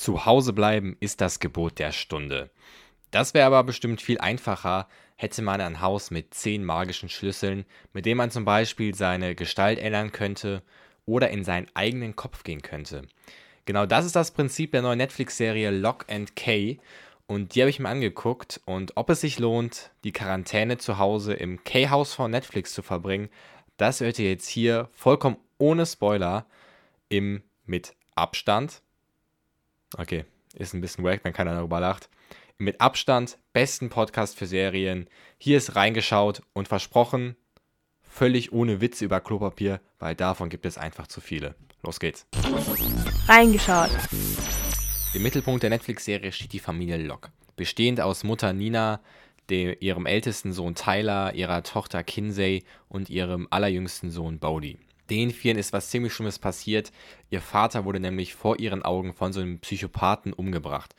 [0.00, 2.48] Zu Hause bleiben ist das Gebot der Stunde.
[3.10, 8.06] Das wäre aber bestimmt viel einfacher, hätte man ein Haus mit zehn magischen Schlüsseln, mit
[8.06, 10.62] dem man zum Beispiel seine Gestalt ändern könnte
[11.04, 13.02] oder in seinen eigenen Kopf gehen könnte.
[13.66, 16.78] Genau das ist das Prinzip der neuen Netflix-Serie Lock and Key
[17.26, 21.34] und die habe ich mir angeguckt und ob es sich lohnt, die Quarantäne zu Hause
[21.34, 23.28] im K-Haus von Netflix zu verbringen,
[23.76, 26.46] das hört ihr jetzt hier vollkommen ohne Spoiler
[27.10, 28.80] im mit Abstand.
[29.96, 32.08] Okay, ist ein bisschen wack, wenn keiner darüber lacht.
[32.58, 35.08] Mit Abstand besten Podcast für Serien.
[35.38, 37.34] Hier ist reingeschaut und versprochen,
[38.02, 41.54] völlig ohne Witze über Klopapier, weil davon gibt es einfach zu viele.
[41.82, 42.26] Los geht's.
[43.26, 43.90] Reingeschaut.
[45.14, 49.00] Im Mittelpunkt der Netflix-Serie steht die Familie Locke, bestehend aus Mutter Nina,
[49.48, 54.78] dem, ihrem ältesten Sohn Tyler, ihrer Tochter Kinsey und ihrem allerjüngsten Sohn Bodie.
[55.10, 56.92] Den Vieren ist was ziemlich Schlimmes passiert.
[57.30, 60.94] Ihr Vater wurde nämlich vor ihren Augen von so einem Psychopathen umgebracht.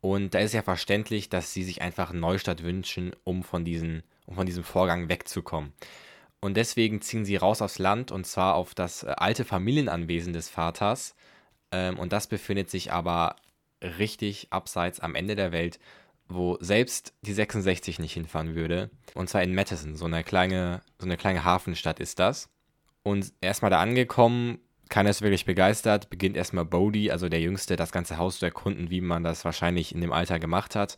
[0.00, 4.02] Und da ist ja verständlich, dass sie sich einfach einen Neustart wünschen, um von, diesen,
[4.26, 5.72] um von diesem Vorgang wegzukommen.
[6.40, 10.48] Und deswegen ziehen sie raus aufs Land und zwar auf das äh, alte Familienanwesen des
[10.48, 11.14] Vaters,
[11.72, 13.36] ähm, und das befindet sich aber
[13.80, 15.80] richtig abseits am Ende der Welt,
[16.28, 18.90] wo selbst die 66 nicht hinfahren würde.
[19.14, 22.48] Und zwar in Madison, so eine kleine, so eine kleine Hafenstadt ist das.
[23.02, 24.58] Und erstmal da angekommen,
[24.88, 28.90] keiner ist wirklich begeistert, beginnt erstmal Bodie, also der Jüngste, das ganze Haus zu erkunden,
[28.90, 30.96] wie man das wahrscheinlich in dem Alter gemacht hat.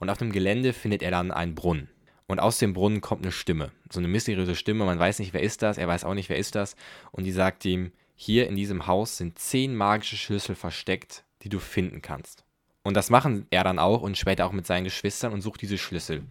[0.00, 1.88] Und auf dem Gelände findet er dann einen Brunnen.
[2.26, 5.42] Und aus dem Brunnen kommt eine Stimme, so eine mysteriöse Stimme, man weiß nicht, wer
[5.42, 6.74] ist das, er weiß auch nicht, wer ist das.
[7.12, 11.58] Und die sagt ihm, hier in diesem Haus sind zehn magische Schlüssel versteckt, die du
[11.58, 12.44] finden kannst.
[12.82, 15.78] Und das machen er dann auch und später auch mit seinen Geschwistern und sucht diese
[15.78, 16.22] Schlüssel.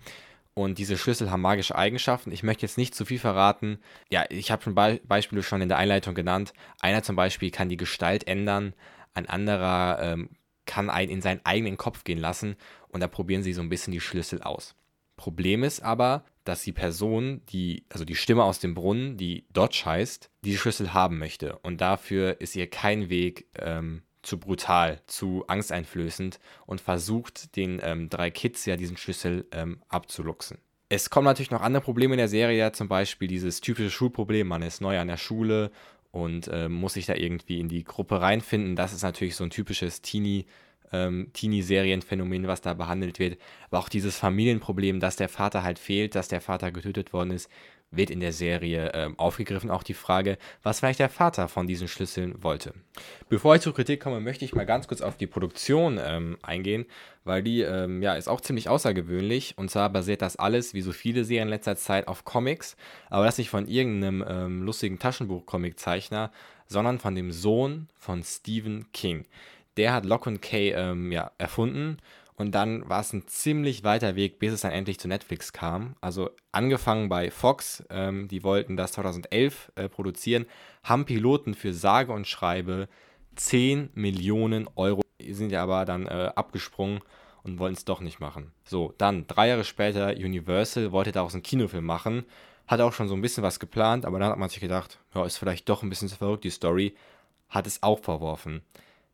[0.56, 2.32] Und diese Schlüssel haben magische Eigenschaften.
[2.32, 3.80] Ich möchte jetzt nicht zu viel verraten.
[4.12, 6.54] Ja, ich habe schon Be Beispiele schon in der Einleitung genannt.
[6.80, 8.74] Einer zum Beispiel kann die Gestalt ändern,
[9.14, 10.30] ein anderer ähm,
[10.66, 12.56] kann einen in seinen eigenen Kopf gehen lassen
[12.88, 14.76] und da probieren sie so ein bisschen die Schlüssel aus.
[15.16, 19.84] Problem ist aber, dass die Person, die, also die Stimme aus dem Brunnen, die Dodge
[19.86, 21.58] heißt, die Schlüssel haben möchte.
[21.60, 28.10] Und dafür ist ihr kein Weg ähm, zu brutal, zu angsteinflößend und versucht den ähm,
[28.10, 30.58] drei Kids ja diesen Schlüssel ähm, abzuluxen.
[30.90, 34.48] Es kommen natürlich noch andere Probleme in der Serie, ja, zum Beispiel dieses typische Schulproblem,
[34.48, 35.72] man ist neu an der Schule
[36.12, 38.76] und äh, muss sich da irgendwie in die Gruppe reinfinden.
[38.76, 40.46] Das ist natürlich so ein typisches Teenie-
[40.94, 43.40] ähm, Teenie-Serienphänomen, was da behandelt wird.
[43.68, 47.50] Aber auch dieses Familienproblem, dass der Vater halt fehlt, dass der Vater getötet worden ist,
[47.96, 49.70] wird in der Serie ähm, aufgegriffen.
[49.70, 52.74] Auch die Frage, was vielleicht der Vater von diesen Schlüsseln wollte.
[53.30, 56.86] Bevor ich zur Kritik komme, möchte ich mal ganz kurz auf die Produktion ähm, eingehen,
[57.24, 59.58] weil die ähm, ja, ist auch ziemlich außergewöhnlich.
[59.58, 62.76] Und zwar basiert das alles, wie so viele Serien in letzter Zeit, auf Comics.
[63.10, 66.32] Aber das nicht von irgendeinem ähm, lustigen Taschenbuch-Comic-Zeichner,
[66.68, 69.26] sondern von dem Sohn von Stephen King
[69.78, 71.98] der hat Lock und Key ähm, ja, erfunden.
[72.36, 75.96] Und dann war es ein ziemlich weiter Weg, bis es dann endlich zu Netflix kam.
[76.02, 80.46] Also angefangen bei Fox, ähm, die wollten das 2011 äh, produzieren,
[80.84, 82.88] haben Piloten für sage und schreibe
[83.36, 87.02] 10 Millionen Euro, sind ja aber dann äh, abgesprungen
[87.44, 88.52] und wollten es doch nicht machen.
[88.64, 92.26] So, dann drei Jahre später, Universal wollte daraus einen Kinofilm machen,
[92.68, 95.26] hat auch schon so ein bisschen was geplant, aber dann hat man sich gedacht, ja,
[95.26, 96.96] ist vielleicht doch ein bisschen zu verrückt, die Story,
[97.50, 98.62] hat es auch verworfen.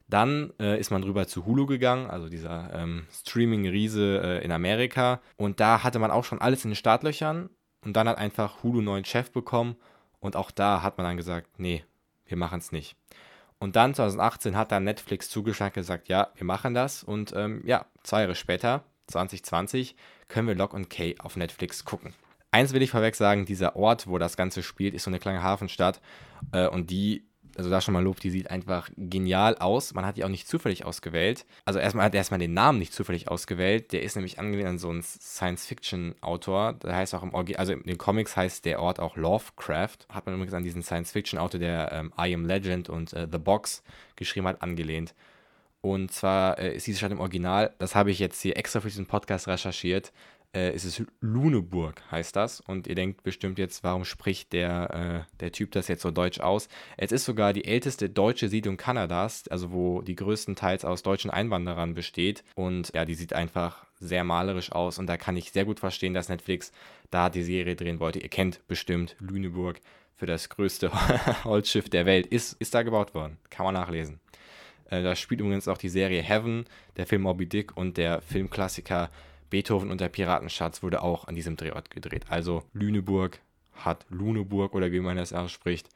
[0.09, 5.21] Dann äh, ist man rüber zu Hulu gegangen, also dieser ähm, Streaming-Riese äh, in Amerika.
[5.37, 7.49] Und da hatte man auch schon alles in den Startlöchern.
[7.85, 9.75] Und dann hat einfach Hulu neuen Chef bekommen.
[10.19, 11.83] Und auch da hat man dann gesagt, nee,
[12.25, 12.95] wir machen es nicht.
[13.59, 17.03] Und dann 2018 hat dann Netflix zugeschlagen gesagt, ja, wir machen das.
[17.03, 19.95] Und ähm, ja, zwei Jahre später, 2020,
[20.27, 22.13] können wir Lock und Key auf Netflix gucken.
[22.51, 25.43] Eins will ich vorweg sagen, dieser Ort, wo das Ganze spielt, ist so eine kleine
[25.43, 26.01] Hafenstadt.
[26.51, 27.28] Äh, und die
[27.59, 29.93] also da schon mal Lob, die sieht einfach genial aus.
[29.93, 31.45] Man hat die auch nicht zufällig ausgewählt.
[31.65, 33.91] Also erstmal hat er erstmal den Namen nicht zufällig ausgewählt.
[33.91, 36.73] Der ist nämlich angelehnt an so einen Science-Fiction-Autor.
[36.81, 39.97] Der heißt auch im Original, also in den Comics heißt der Ort auch Lovecraft.
[40.07, 43.83] Hat man übrigens an diesen Science-Fiction-Autor, der ähm, I Am Legend und äh, The Box
[44.15, 45.13] geschrieben hat, angelehnt.
[45.81, 48.87] Und zwar äh, ist diese Stadt im Original, das habe ich jetzt hier extra für
[48.87, 50.13] diesen Podcast recherchiert,
[50.55, 52.59] äh, ist es Luneburg, heißt das.
[52.61, 56.39] Und ihr denkt bestimmt jetzt, warum spricht der, äh, der Typ das jetzt so deutsch
[56.39, 56.69] aus?
[56.97, 61.93] Es ist sogar die älteste deutsche Siedlung Kanadas, also wo die größtenteils aus deutschen Einwanderern
[61.93, 62.43] besteht.
[62.55, 66.13] Und ja, die sieht einfach sehr malerisch aus und da kann ich sehr gut verstehen,
[66.13, 66.71] dass Netflix
[67.11, 68.19] da die Serie drehen wollte.
[68.19, 69.79] Ihr kennt bestimmt Lüneburg
[70.15, 70.91] für das größte
[71.43, 72.27] Holzschiff der Welt.
[72.27, 73.37] Ist, ist da gebaut worden.
[73.49, 74.19] Kann man nachlesen.
[74.89, 76.65] Äh, da spielt übrigens auch die Serie Heaven,
[76.97, 79.09] der Film Moby Dick und der Filmklassiker
[79.49, 82.25] Beethoven und der Piratenschatz wurde auch an diesem Drehort gedreht.
[82.29, 83.39] Also Lüneburg
[83.73, 85.89] hat Luneburg oder wie man das ausspricht,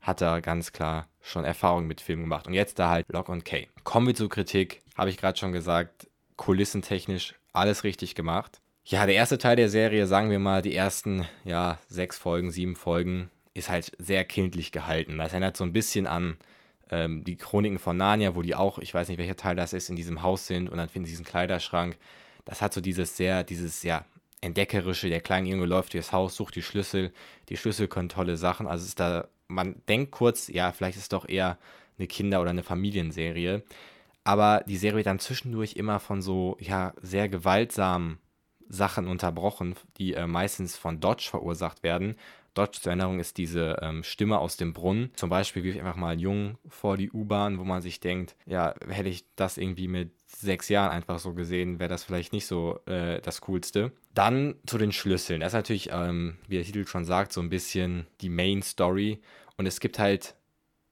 [0.00, 2.46] hat er ganz klar schon Erfahrung mit Filmen gemacht.
[2.46, 3.66] Und jetzt da halt Lock und Key.
[3.84, 4.82] Kommen wir zur Kritik.
[4.96, 8.60] Habe ich gerade schon gesagt, kulissentechnisch alles richtig gemacht.
[8.84, 12.76] Ja, der erste Teil der Serie, sagen wir mal, die ersten, ja, sechs Folgen, sieben
[12.76, 15.18] Folgen, ist halt sehr kindlich gehalten.
[15.18, 16.36] Das erinnert so ein bisschen an
[16.90, 19.90] ähm, die Chroniken von Narnia, wo die auch, ich weiß nicht, welcher Teil das ist,
[19.90, 21.96] in diesem Haus sind und dann finden sie diesen Kleiderschrank.
[22.46, 24.06] Das hat so dieses sehr, dieses, ja,
[24.40, 27.12] entdeckerische, der kleine Junge läuft durchs Haus, sucht die Schlüssel.
[27.48, 28.66] Die Schlüssel können tolle Sachen.
[28.66, 31.58] Also ist da, man denkt kurz, ja, vielleicht ist es doch eher
[31.98, 33.62] eine Kinder- oder eine Familienserie.
[34.24, 38.18] Aber die Serie wird dann zwischendurch immer von so, ja, sehr gewaltsamen
[38.68, 42.16] Sachen unterbrochen, die äh, meistens von Dodge verursacht werden.
[42.56, 45.10] Dodge zur Erinnerung ist diese ähm, Stimme aus dem Brunnen.
[45.14, 48.34] Zum Beispiel wirf ich einfach mal einen Jungen vor die U-Bahn, wo man sich denkt,
[48.46, 52.46] ja, hätte ich das irgendwie mit sechs Jahren einfach so gesehen, wäre das vielleicht nicht
[52.46, 53.92] so äh, das Coolste.
[54.14, 55.40] Dann zu den Schlüsseln.
[55.40, 59.20] Das ist natürlich, ähm, wie der Titel schon sagt, so ein bisschen die Main Story.
[59.56, 60.34] Und es gibt halt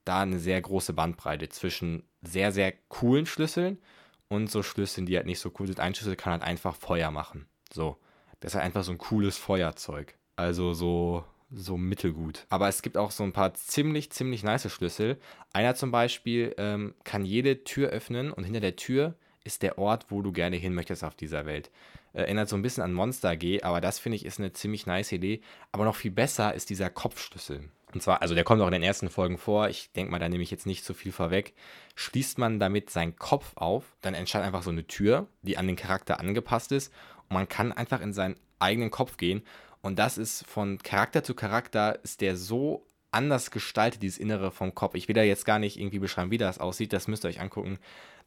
[0.05, 3.79] da eine sehr große Bandbreite zwischen sehr, sehr coolen Schlüsseln
[4.27, 5.79] und so Schlüsseln, die halt nicht so cool sind.
[5.79, 7.47] Ein Schlüssel kann halt einfach Feuer machen.
[7.73, 7.97] So.
[8.39, 10.15] Das ist halt einfach so ein cooles Feuerzeug.
[10.35, 12.45] Also so, so mittelgut.
[12.49, 15.17] Aber es gibt auch so ein paar ziemlich, ziemlich nice Schlüssel.
[15.53, 20.07] Einer zum Beispiel ähm, kann jede Tür öffnen und hinter der Tür ist der Ort,
[20.09, 21.69] wo du gerne hin möchtest auf dieser Welt.
[22.13, 24.85] Äh, erinnert so ein bisschen an Monster AG, aber das finde ich ist eine ziemlich
[24.85, 25.41] nice Idee.
[25.71, 27.69] Aber noch viel besser ist dieser Kopfschlüssel.
[27.93, 29.69] Und zwar, also der kommt auch in den ersten Folgen vor.
[29.69, 31.53] Ich denke mal, da nehme ich jetzt nicht so viel vorweg.
[31.95, 35.77] Schließt man damit seinen Kopf auf, dann entsteht einfach so eine Tür, die an den
[35.77, 36.91] Charakter angepasst ist
[37.29, 39.43] und man kann einfach in seinen eigenen Kopf gehen.
[39.85, 44.73] Und das ist von Charakter zu Charakter, ist der so anders gestaltet, dieses Innere vom
[44.73, 44.95] Kopf.
[44.95, 47.39] Ich will da jetzt gar nicht irgendwie beschreiben, wie das aussieht, das müsst ihr euch
[47.39, 47.77] angucken.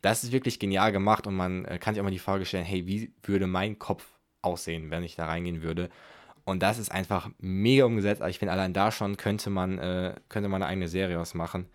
[0.01, 2.65] Das ist wirklich genial gemacht und man äh, kann sich auch mal die Frage stellen,
[2.65, 4.07] hey, wie würde mein Kopf
[4.41, 5.91] aussehen, wenn ich da reingehen würde?
[6.45, 8.23] Und das ist einfach mega umgesetzt.
[8.23, 11.67] Also ich finde, allein da schon könnte man, äh, könnte man eine eigene Serie ausmachen.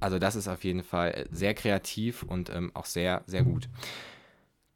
[0.00, 3.68] Also das ist auf jeden Fall sehr kreativ und ähm, auch sehr, sehr gut.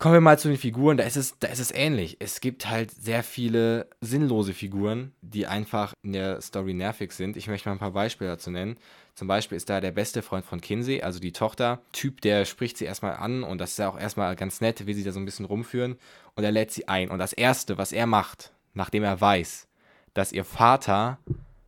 [0.02, 2.16] Kommen wir mal zu den Figuren, da ist, es, da ist es ähnlich.
[2.19, 7.37] Es gibt halt sehr viele sinnlose Figuren, die einfach in der Story nervig sind.
[7.37, 8.78] Ich möchte mal ein paar Beispiele dazu nennen.
[9.14, 11.82] Zum Beispiel ist da der beste Freund von Kinsey, also die Tochter.
[11.93, 14.94] Typ, der spricht sie erstmal an und das ist ja auch erstmal ganz nett, will
[14.96, 15.94] sie da so ein bisschen rumführen
[16.34, 17.08] und er lädt sie ein.
[17.08, 19.69] Und das Erste, was er macht, nachdem er weiß,
[20.14, 21.20] dass ihr Vater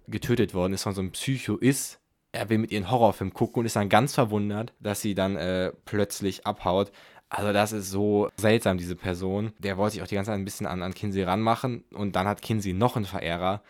[0.08, 2.00] getötet worden ist von so einem Psycho ist,
[2.34, 5.36] er will mit ihr einen Horrorfilm gucken und ist dann ganz verwundert, dass sie dann
[5.36, 6.90] äh, plötzlich abhaut.
[7.28, 9.52] Also das ist so seltsam, diese Person.
[9.58, 12.28] Der wollte sich auch die ganze Zeit ein bisschen an, an Kinsey ranmachen und dann
[12.28, 13.62] hat Kinsey noch einen Verehrer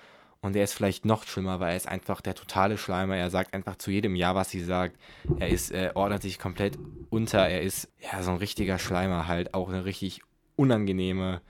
[0.44, 3.16] und der ist vielleicht noch schlimmer, weil er ist einfach der totale Schleimer.
[3.16, 4.98] Er sagt einfach zu jedem Ja, was sie sagt.
[5.38, 6.78] Er ist, äh, ordnet sich komplett
[7.08, 7.48] unter.
[7.48, 10.20] Er ist ja so ein richtiger Schleimer halt, auch eine richtig
[10.56, 11.40] unangenehme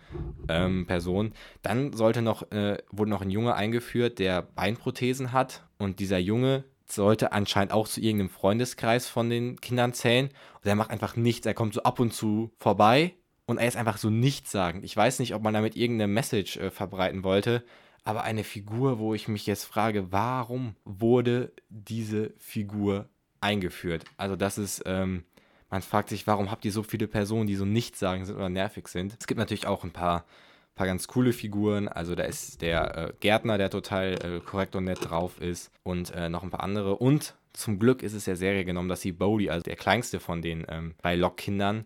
[0.49, 1.33] ähm, Person.
[1.63, 6.63] Dann sollte noch, äh, wurde noch ein Junge eingeführt, der Beinprothesen hat und dieser Junge
[6.87, 10.27] sollte anscheinend auch zu irgendeinem Freundeskreis von den Kindern zählen.
[10.27, 11.47] Und er macht einfach nichts.
[11.47, 13.15] Er kommt so ab und zu vorbei
[13.47, 14.85] und er ist einfach so nichtssagend.
[14.85, 17.65] Ich weiß nicht, ob man damit irgendeine Message äh, verbreiten wollte,
[18.05, 23.09] aber eine Figur, wo ich mich jetzt frage, warum wurde diese Figur
[23.41, 24.05] eingeführt?
[24.17, 25.25] Also das ist, ähm,
[25.71, 28.89] man fragt sich, warum habt ihr so viele Personen, die so nichtssagend sind oder nervig
[28.89, 29.17] sind?
[29.19, 30.25] Es gibt natürlich auch ein paar
[30.75, 31.89] paar ganz coole Figuren.
[31.89, 36.13] Also da ist der äh, Gärtner, der total äh, korrekt und nett drauf ist und
[36.13, 36.97] äh, noch ein paar andere.
[36.97, 40.43] Und zum Glück ist es der Serie genommen, dass sie Bodhi, also der kleinste von
[40.43, 41.85] den ähm, bei Lockkindern,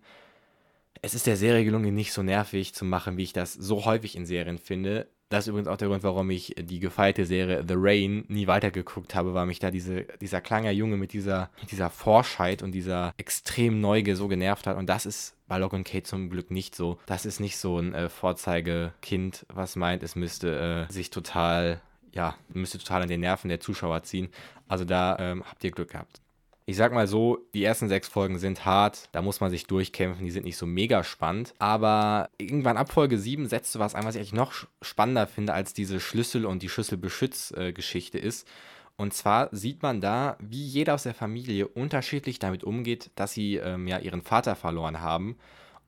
[1.03, 4.17] es ist der Serie gelungen, nicht so nervig zu machen, wie ich das so häufig
[4.17, 5.07] in Serien finde.
[5.29, 9.15] Das ist übrigens auch der Grund, warum ich die gefeierte Serie The Rain nie weitergeguckt
[9.15, 13.13] habe, weil mich da diese, dieser kleine Junge mit dieser, mit dieser Forschheit und dieser
[13.19, 14.79] extrem Neugier so genervt hat.
[14.79, 16.99] Und das ist bei Lock und Kate zum Glück nicht so.
[17.05, 21.83] Das ist nicht so ein äh, Vorzeigekind, was meint, es müsste äh, sich total,
[22.13, 24.31] ja, müsste total an den Nerven der Zuschauer ziehen.
[24.67, 26.23] Also da ähm, habt ihr Glück gehabt
[26.69, 30.27] ich sag mal so, die ersten sechs Folgen sind hart, da muss man sich durchkämpfen,
[30.27, 31.55] die sind nicht so mega spannend.
[31.59, 35.55] Aber irgendwann ab Folge 7 setzt du was ein, was ich eigentlich noch spannender finde,
[35.55, 38.47] als diese Schlüssel- und die Schlüsselbeschütz-Geschichte ist.
[38.99, 43.57] Und zwar sieht man da, wie jeder aus der Familie unterschiedlich damit umgeht, dass sie
[43.57, 45.39] ähm, ja ihren Vater verloren haben.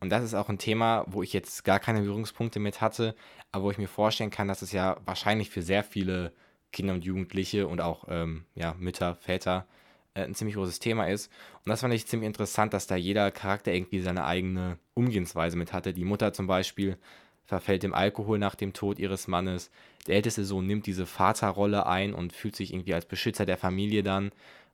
[0.00, 3.14] Und das ist auch ein Thema, wo ich jetzt gar keine Berührungspunkte mit hatte,
[3.52, 6.32] aber wo ich mir vorstellen kann, dass es ja wahrscheinlich für sehr viele
[6.72, 9.66] Kinder und Jugendliche und auch ähm, ja, Mütter, Väter
[10.14, 11.30] äh, ein ziemlich großes Thema ist.
[11.64, 15.72] Und das fand ich ziemlich interessant, dass da jeder Charakter irgendwie seine eigene Umgehensweise mit
[15.72, 15.92] hatte.
[15.92, 16.96] Die Mutter zum Beispiel
[17.44, 19.70] verfällt dem Alkohol nach dem Tod ihres Mannes.
[20.06, 24.02] Der älteste Sohn nimmt diese Vaterrolle ein und fühlt sich irgendwie als Beschützer der Familie
[24.02, 24.30] dann.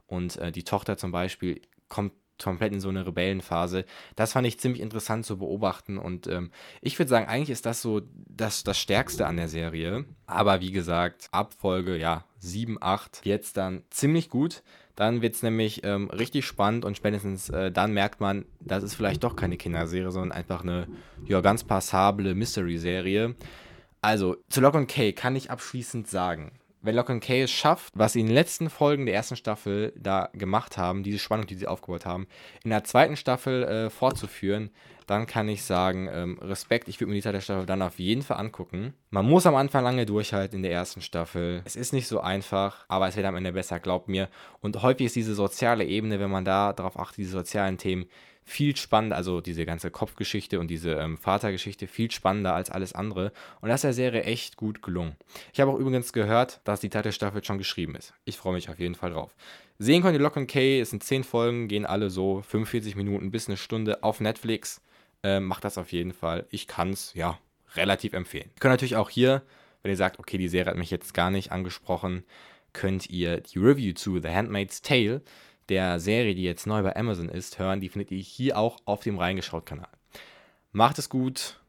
[0.07, 2.13] Und äh, die Tochter zum Beispiel kommt
[2.43, 3.85] komplett in so eine Rebellenphase.
[4.15, 6.51] Das fand ich ziemlich interessant zu beobachten und ähm,
[6.81, 10.05] ich würde sagen, eigentlich ist das so das, das Stärkste an der Serie.
[10.27, 14.63] Aber wie gesagt, ab Folge ja, 7, 8 jetzt dann ziemlich gut.
[14.95, 18.95] Dann wird es nämlich ähm, richtig spannend und spätestens äh, dann merkt man, das ist
[18.95, 20.89] vielleicht doch keine Kinderserie, sondern einfach eine
[21.27, 23.35] ja, ganz passable Mystery-Serie.
[24.01, 26.53] Also, zu Lock and Key kann ich abschließend sagen,
[26.87, 29.93] wenn Lock and Key es schafft, was sie in den letzten Folgen der ersten Staffel
[29.97, 32.27] da gemacht haben, diese Spannung, die sie aufgebaut haben,
[32.65, 34.71] in der zweiten Staffel äh, fortzuführen,
[35.07, 38.23] dann kann ich sagen, ähm, Respekt, ich würde mir die zweite Staffel dann auf jeden
[38.23, 38.95] Fall angucken.
[39.11, 41.63] Man muss am Anfang lange durchhalten in der ersten Staffel.
[41.65, 44.29] Es ist nicht so einfach, aber es wird am Ende besser, glaubt mir.
[44.61, 48.07] Und häufig ist diese soziale Ebene, wenn man da darauf achtet, diese sozialen Themen,
[48.49, 53.33] viel spannender, also diese ganze Kopfgeschichte und diese ähm, Vatergeschichte viel spannender als alles andere.
[53.61, 55.17] Und das ist der Serie echt gut gelungen.
[55.53, 58.15] Ich habe auch übrigens gehört, dass die zweite Staffel schon geschrieben ist.
[58.25, 59.35] Ich freue mich auf jeden Fall drauf.
[59.79, 63.33] Sehen könnt ihr Lock and Key, es sind 10 Folgen, gehen alle so 45 Minuten
[63.33, 64.81] bis eine Stunde auf Netflix.
[65.25, 66.47] Ähm, macht das auf jeden Fall.
[66.51, 67.39] Ich kann es, ja,
[67.75, 68.51] relativ empfehlen.
[68.55, 69.43] Ihr könnt natürlich auch hier,
[69.83, 72.23] wenn ihr sagt, okay, die Serie hat mich jetzt gar nicht angesprochen,
[72.73, 75.21] könnt ihr die Review zu The Handmaid's Tale,
[75.69, 77.81] der Serie, die jetzt neu bei Amazon ist, hören.
[77.81, 79.89] Die findet ihr hier auch auf dem Reingeschaut-Kanal.
[80.73, 81.61] Macht es gut.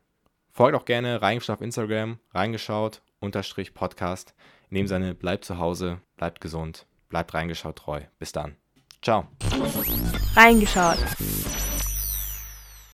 [0.52, 4.34] Folgt auch gerne Reingeschaut auf Instagram, reingeschaut, unterstrich Podcast.
[4.70, 8.02] In dem Sinne, bleibt zu Hause, bleibt gesund, bleibt reingeschaut treu.
[8.20, 8.56] Bis dann.
[9.02, 9.28] Ciao.
[10.36, 10.98] Reingeschaut.